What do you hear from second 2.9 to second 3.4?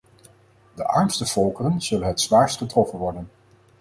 worden.